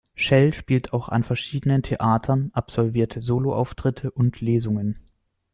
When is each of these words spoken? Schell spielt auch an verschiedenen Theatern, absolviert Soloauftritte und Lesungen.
Schell 0.15 0.51
spielt 0.51 0.93
auch 0.93 1.09
an 1.09 1.23
verschiedenen 1.23 1.83
Theatern, 1.83 2.49
absolviert 2.53 3.17
Soloauftritte 3.21 4.09
und 4.09 4.41
Lesungen. 4.41 4.99